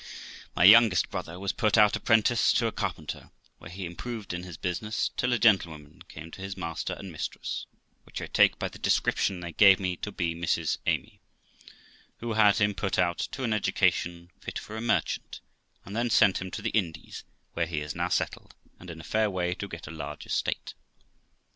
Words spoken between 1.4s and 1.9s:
put